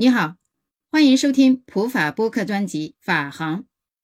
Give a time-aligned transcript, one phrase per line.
[0.00, 0.38] 你好，
[0.90, 3.58] 欢迎收听普法播客专辑《法行》，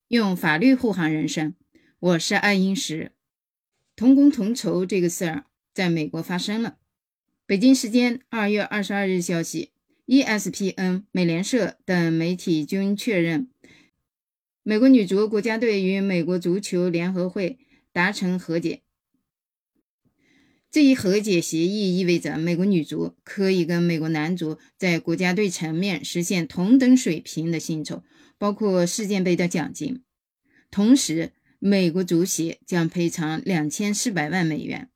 [0.09, 1.55] 用法律护航人生。
[1.99, 3.13] 我是爱英石。
[3.97, 6.77] 同工同酬这个事儿在美国发生了。
[7.47, 9.73] 北京时间二月二十二日消息
[10.05, 13.49] ，ESPN、美联社等媒体均确认，
[14.63, 17.59] 美国女足国家队与美国足球联合会
[17.95, 18.83] 达成和解。
[20.77, 28.03] 这一和解协议意味着美国女足可以跟美国男足在国家队层面实现同等水平的薪酬，
[28.37, 30.03] 包括世界杯的奖金。
[30.71, 34.91] 同时，美国足协将赔偿两千四百万美元，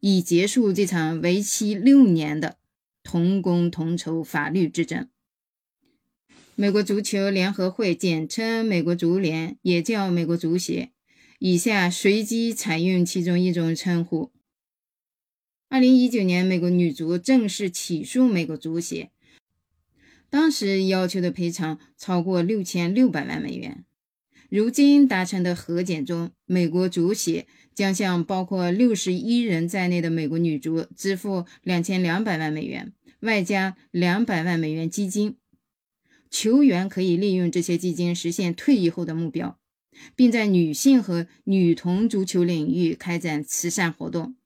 [0.00, 2.56] 以结束这场为期六年的
[3.04, 5.08] 同工同酬法律之争。
[6.56, 10.90] 美国足球联合会（简称美国足联）也叫美国足协，
[11.38, 14.33] 以下随机采用其中一种称呼。
[15.74, 19.10] 二零一九年，美国女足正式起诉美国足协，
[20.30, 23.84] 当时要求的赔偿超过六千六百万美元。
[24.48, 35.34] 如今达成的和解中，美国足协将向包括六十一人在内的美国女足支付两千两百万美元，外加两百万美元基金。
[36.30, 39.58] 球员可以利用这些基金实现退役后的目标，
[40.14, 44.36] 并在女性和女童足球领域开展慈善活动。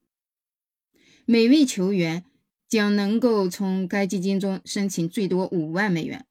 [1.30, 2.24] 每位球员
[2.66, 6.24] 将能够从该基金中申请最多五万美元。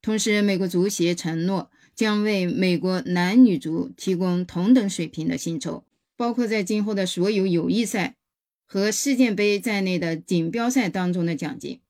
[0.00, 5.84] 同时，美国足协承诺将为美国男女足提供同等水平的薪酬，
[6.16, 8.16] 包括在今后的所有友谊赛
[8.64, 11.80] 和世界杯在内的锦标赛当中的奖金。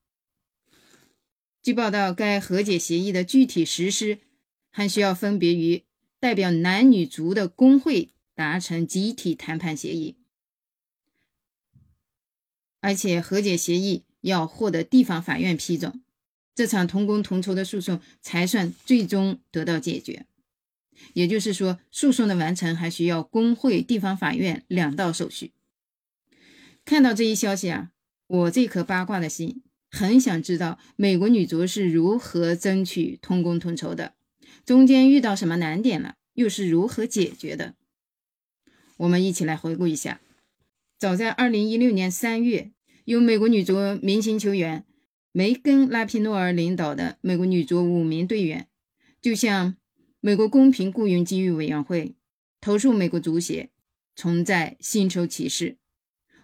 [1.63, 4.19] 据报道，该和解协议的具体实施
[4.69, 5.85] 还需要分别与
[6.19, 10.17] 代表男女足的工会达成集体谈判协议。
[12.81, 16.01] 而且和解协议要获得地方法院批准，
[16.55, 20.25] 这场同工同酬的诉讼才算最终得到解决。
[21.13, 25.53] 也就是说，诉讼的完成还需要工会、地方法院两道手续。
[26.83, 27.91] 看到这一消息啊，
[28.27, 34.15] 我这颗八卦的心很想知道美国女足是如何争取同工同酬的，
[34.65, 37.75] 中间遇到什么难点了，又是如何解决的？
[38.97, 40.19] 我们一起来回顾一下。
[40.99, 42.73] 早在二零一六年三月，
[43.05, 44.85] 由美国女足明星球员
[45.31, 48.67] 梅根·拉皮诺尔领导的美国女足五名队员，
[49.21, 49.77] 就向
[50.19, 52.17] 美国公平雇佣机遇委员会
[52.59, 53.69] 投诉美国足协
[54.13, 55.77] 存在薪酬歧视。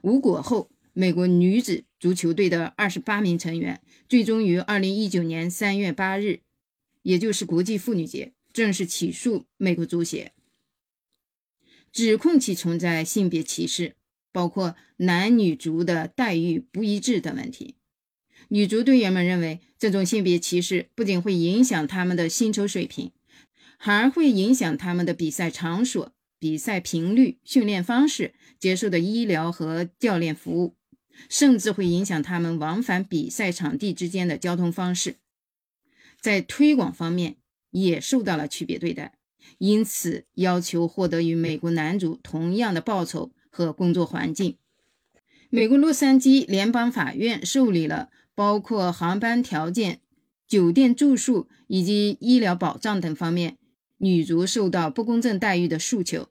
[0.02, 6.40] 无果后，美国女子足球队的二十八名成员最终于二零一九年三月八日，
[7.02, 10.32] 也就是国际妇女节，正式起诉美国足协，
[11.92, 13.98] 指控其存在性别歧视。
[14.36, 17.76] 包括男女足的待遇不一致等问题，
[18.50, 23.14] 女足队员们认为，这种性别歧视不仅会影响他们的薪酬水平，
[23.78, 30.76] 还会影响他们的比赛场所、比赛频率、训练方式、接受的医疗和教练服务，
[31.30, 35.16] 甚至会影响他们往返比赛场地之间的交通方式。
[36.20, 37.38] 在推广方面
[37.72, 39.18] 也受到了区别对待，
[39.60, 43.32] 因此要求获得与美国男足同样的报酬。
[43.56, 44.58] 和工作环境，
[45.50, 50.02] 美国洛杉矶联邦法院受理了包括航班条件、
[50.46, 53.58] 酒店住宿以及医疗保障等方面
[53.96, 56.28] 女足受到不公正待遇的诉求，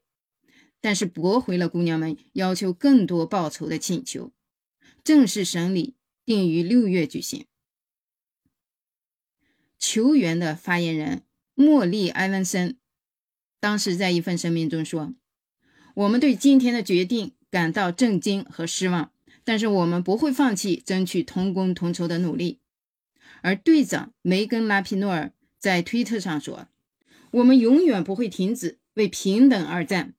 [0.83, 4.31] 但是驳回了姑娘们要求更多报酬的请求。
[5.03, 5.95] 正式审理
[6.27, 7.47] 定于六月举行。
[9.79, 11.23] 球员的发言人
[11.55, 12.77] 莫莉·埃文森
[13.59, 15.15] 当时在一份声明中说。
[15.95, 19.13] 我们对今天的决定感到震惊和失望，
[19.45, 22.59] 但是我们不会放弃争取同工同酬的努力。
[23.43, 26.67] 而队长梅根·拉皮诺尔在推特上说
[27.31, 30.15] ：“我们永远不会停止为平等而战。”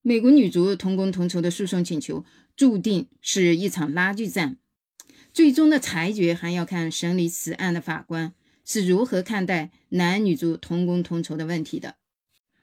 [0.00, 2.24] 美国女足同工同酬的诉讼请求
[2.54, 4.58] 注定是一场拉锯战，
[5.32, 8.32] 最终的裁决还要看审理此案的法官
[8.64, 11.96] 是如何看待男女足同工同酬的问题的。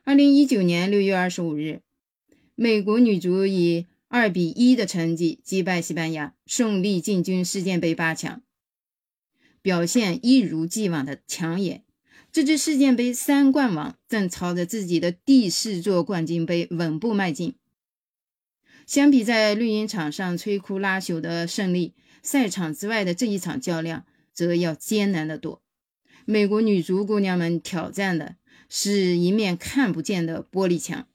[0.05, 1.81] 二零一九年六月二十五日。
[2.61, 8.41] 美国女足以二比一的成绩击败西班牙，顺利进军世界杯八强，
[9.61, 11.85] 表现一如既往的抢眼。
[12.33, 17.55] 这支世界杯三冠王正朝着自己的第四座冠军杯稳步迈进。
[18.85, 25.61] 相比在绿茵场上摧枯拉朽的胜利，赛场之外的这一场较量则要艰难得多。
[26.25, 28.35] 美国女足姑娘们挑战的
[28.67, 31.07] 是一面看不见的玻璃墙。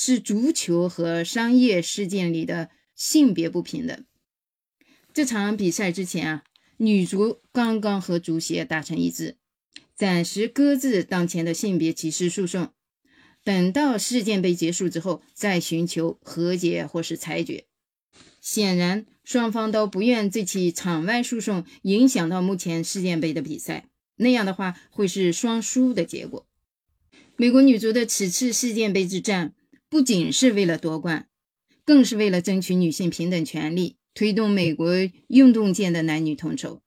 [0.00, 4.04] 是足球和商业事件里的性别不平等。
[5.12, 6.44] 这场比赛之前啊，
[6.76, 9.38] 女足刚刚和足协达成一致，
[9.96, 12.72] 暂时搁置当前的性别歧视诉讼，
[13.42, 17.66] 等到世界杯结束之后再寻求和解或是裁决。
[18.40, 26.46] 显然，双方都不愿这起场外诉讼影响到目前世界杯的比赛，那样的话会是双输的结果。
[27.34, 29.54] 美国女足的此次世界杯之战，
[29.90, 31.28] 不仅是为了夺冠，
[31.84, 34.94] 更是为了争取女性平等权利，推动美国
[35.28, 36.82] 运动界的男女同酬，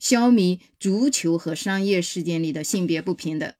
[0.00, 3.54] 消弭足球和商业事件里的性别不平等，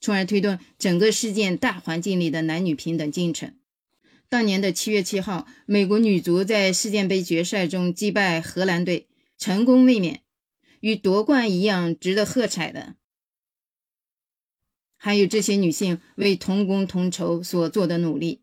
[0.00, 3.54] 从而推动整个事件大环境里的男女平等进程。
[4.30, 9.06] 当年的七月七号，美国女足在世界杯决赛中击败荷兰队，
[9.36, 10.22] 成功卫冕，
[10.80, 12.96] 与夺冠一样值得喝彩的。
[15.04, 18.40] 还有这些女性为同工同酬所做的努力。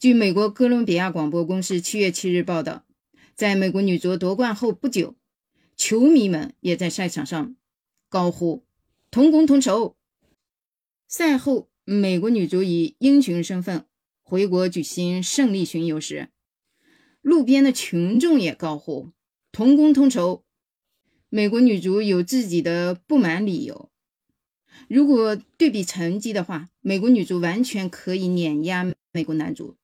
[0.00, 2.84] 据美国哥伦比亚广播公司七月七日报道，
[3.36, 5.14] 在美国女足夺冠后不久，
[5.76, 7.54] 球迷们也在赛场上
[8.08, 8.64] 高呼
[9.12, 9.94] “同工同酬”。
[11.06, 13.86] 赛后，美国女足以英雄身份
[14.24, 16.30] 回国举行胜利巡游时，
[17.22, 19.12] 路边的群众也高呼
[19.52, 20.42] “同工同酬”。
[21.30, 23.92] 美国女足有自己的不满理由。
[24.88, 29.76] 如果对比成绩的话，美国女足完全可以碾压美国男足。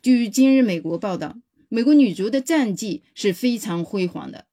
[0.00, 1.38] 据今日美国报道，
[1.68, 4.46] 美国女足的战绩是非常辉煌的。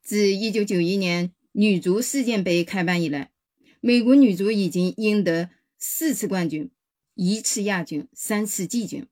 [0.00, 3.30] 自1991年女足世界杯开办以来，
[3.80, 6.70] 美国女足已经赢得四次冠军、
[7.14, 9.06] 一次亚军、三次季军。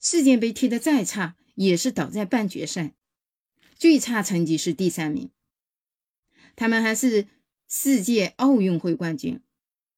[0.00, 2.94] 世界杯踢得再差，也是倒在半决赛，
[3.76, 5.30] 最差成绩是第三名。
[6.56, 7.26] 他们还是。
[7.72, 9.40] 世界奥运会冠军，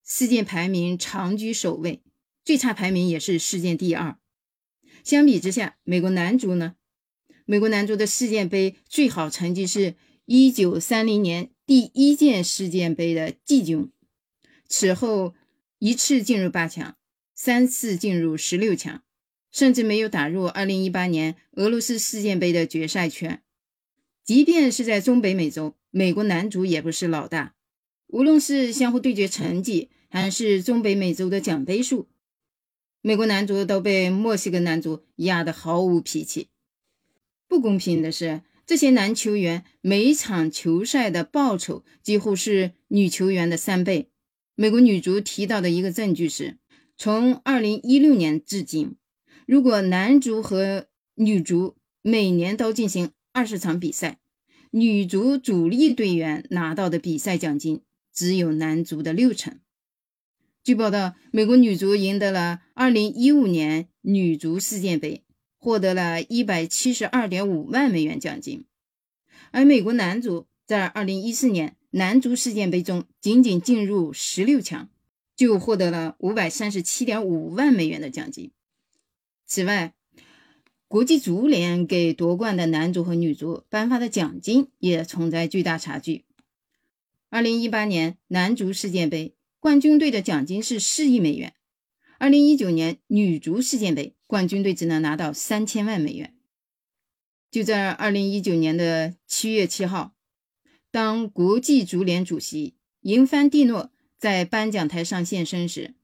[0.05, 2.03] 世界排名长居首位，
[2.45, 4.19] 最差排名也是世界第二。
[5.03, 6.75] 相比之下，美国男足呢？
[7.47, 9.95] 美国男足的世界杯最好成绩是
[10.27, 13.91] 1930年第一届世界杯的季军，
[14.69, 15.35] 此后
[15.79, 16.99] 一次进入八强，
[17.35, 19.03] 三次进入十六强，
[19.51, 23.43] 甚至没有打入2018年俄罗斯世界杯的决赛圈。
[24.23, 27.55] 即便是在中北美洲，美国男足也不是老大。
[28.13, 32.09] 无论是相互对决成绩，还是中北美洲的奖杯数，
[33.01, 36.49] 美国男足都被墨西哥男足压得毫无脾气。
[37.49, 44.11] 不公平的是，这些男球员每场球赛的报酬几乎是女球员的三倍。
[44.57, 46.59] 美国女足提到的一个证据是，
[46.99, 48.97] 从2016年至今，
[49.47, 54.19] 如果男足和女足每年都进行二十场比赛，
[54.71, 57.81] 女足主力队员拿到的比赛奖金。
[58.13, 59.61] 只有男足的六成。
[60.63, 65.25] 据报道，美国女足赢得了2015年女足世界杯，
[65.59, 68.65] 获得了一百七十二点五万美元奖金，
[69.51, 74.89] 而美国男足在2014年男足世界杯中仅仅进入十六强，
[75.35, 78.53] 就获得了五百三十七点五万美元的奖金。
[79.45, 79.95] 此外，
[80.87, 86.25] 国际足联给夺冠的男足和女足颁发的奖金也存在巨大差距。
[87.33, 91.55] 二零一八年男足世界杯冠军队的奖金是四亿美元，
[92.19, 96.35] 二零一九年女足世界杯冠军队只能拿到三千万美元。
[97.51, 100.13] 就在二零一九年的七月七号，
[100.91, 105.95] 当国际足联主席银凡蒂诺在颁奖台上现身时，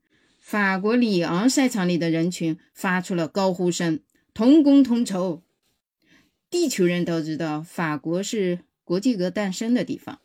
[0.40, 4.00] 法国里昂赛场里的人群发出了高呼声
[4.32, 5.42] ：“同工同酬！”
[6.48, 10.22] 地球人都知道，法国是国际歌诞生的地方。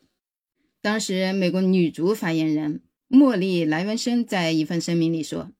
[0.84, 5.50] 当时，美国女足发言人莫莉·莱文森在一份声明里说：“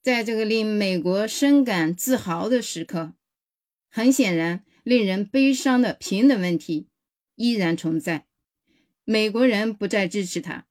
[0.00, 3.12] 在这个令美国深感自豪的时刻，
[3.90, 6.88] 很显然，令人悲伤的平等问题
[7.34, 8.26] 依然存在。
[9.04, 10.66] 美国人不再支持他。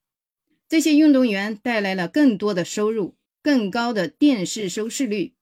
[0.68, 5.36] 这些运动员带来了更多的收入、更高的电视收视率，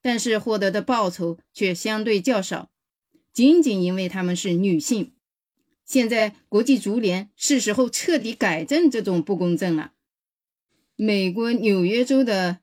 [0.00, 2.70] 但是获得的报酬却相对较少，
[3.34, 5.12] 仅仅因为他们是女性。”
[5.88, 9.92] 现在，国际足联是时候彻底改正这种不公正了。
[10.96, 12.58] 美国纽约州的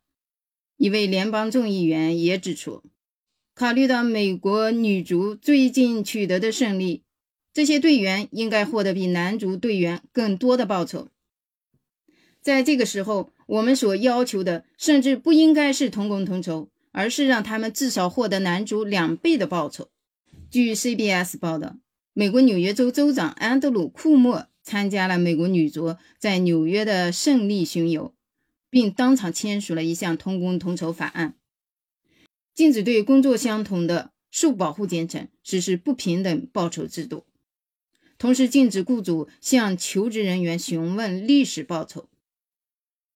[0.78, 2.84] 一位联邦众议员也指出，
[3.56, 7.02] 考虑到美国女足最近取得的胜利，
[7.52, 11.08] 这些队员应该获得比男足队员更多的报酬。
[12.44, 19.90] 在这个时候，我们所要求的甚至不应该是同工同酬，而是让他们至少获得男足两倍的报酬。
[20.52, 21.78] 据 CBS 报道。
[22.18, 28.16] 美国纽约州州长安德鲁·库莫参加了美国女足在纽约的胜利巡游，
[28.70, 31.36] 并当场签署了一项同工同酬法案，
[32.54, 37.26] 禁止对工作相同的受保护阶层实施不平等报酬制度，
[38.18, 42.08] 同时禁止雇主向求职人员询问历史报酬。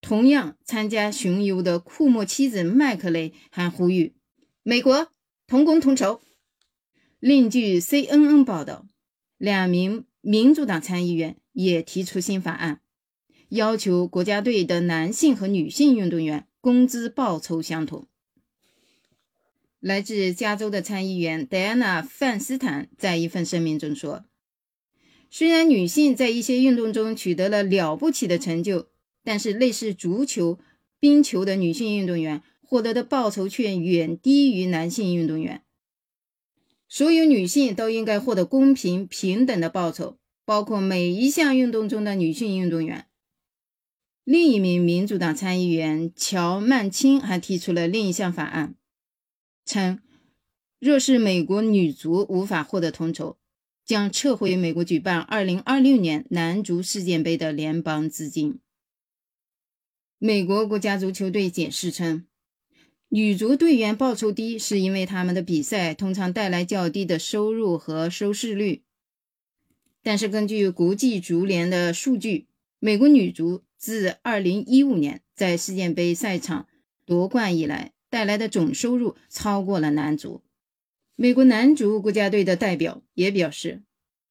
[0.02, 4.12] 同样参加巡游的库莫妻子麦克雷还呼吁
[4.62, 5.10] 美国
[5.46, 6.20] 同工同酬。
[7.18, 8.86] 另据 CNN 报道，
[9.40, 12.82] 两名民主党参议员也提出新法案，
[13.48, 18.06] 要求国家队的男性和女性运动员工资报酬相同。
[19.80, 24.26] 来自加州的参议员戴安娜·范斯坦在一份声明中说
[25.30, 28.88] ：“虽然女性在一些运动中取得了了不起的成就。”
[29.24, 30.58] 但是，类似足球、
[30.98, 35.62] 冰球的女性运动员获得的报酬却远低于男性运动员。
[36.92, 43.06] 所有女性都应该获得公平平等的报酬，包括每一项运动中的女性运动员。
[44.24, 48.74] 另一名民主党参议员乔·曼青还提出了另一项法案，
[49.64, 50.00] 称
[50.80, 53.38] 若是美国女足无法获得同酬，
[53.84, 58.58] 将撤回美国举办2026年男足世界杯的联邦资金。
[60.18, 62.26] 美国国家足球队解释称，
[63.12, 68.82] 女足队员报酬低是因为他们的比赛通常带来较低的收入和收视率。
[70.00, 72.46] 但是，根据国际足联的数据，
[72.78, 76.68] 美国女足自2015年在世界杯赛场
[77.04, 80.42] 夺冠以来，带来的总收入超过了男足。
[81.16, 83.82] 美国男足国家队的代表也表示，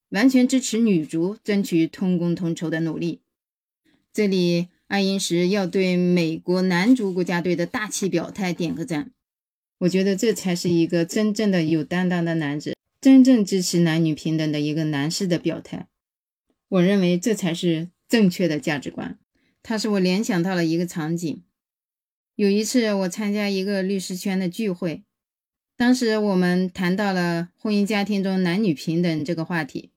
[0.08, 3.20] 完全支持女足争取同工同酬的努力。
[4.14, 4.70] 这里。
[4.90, 9.12] 爱因时要对美国男足国家队的大气表态点个赞，
[9.78, 15.88] 我觉得这才是一个真正的有担当的男子，真正支持男女平等的一个男士的表态。
[16.70, 19.20] 我认为这才是正确的价值观。
[19.62, 21.44] 它使我联想到了一个场景：
[22.34, 25.04] 有一次我参加一个律师圈的聚会，
[25.78, 29.92] 当时我们谈到了婚姻家庭中男女平等这个话题，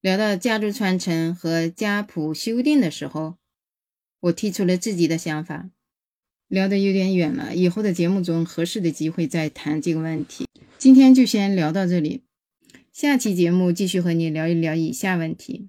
[0.00, 3.36] 聊到家族传承和家谱修订的时候。
[4.24, 5.68] 我提出了自己的想法，
[6.48, 10.46] 聊得有点远了，以后的节目中合适的机会再谈这个问题。
[10.78, 12.22] 今天就先聊到这里，
[12.90, 15.68] 下期节目继续和你聊一聊以下问题：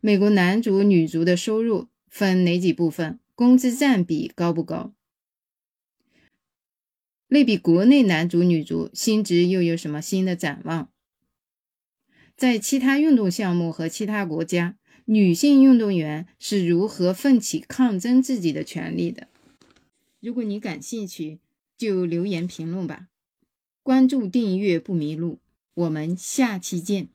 [0.00, 3.18] 美国男足、女足的收入分哪几部分？
[3.34, 4.92] 工资占比高不高？
[7.26, 10.90] 类比国内男足、女足，薪资又有什么新的展望？
[12.36, 14.76] 在其他运动项目和其他国家。
[15.06, 19.28] 女性运动员是如何奋起抗争自己的权利的？
[20.20, 21.40] 如果你感兴趣，
[21.76, 23.08] 就留言评论吧。
[23.82, 25.40] 关注订阅不迷路，
[25.74, 27.08] 我们下期见。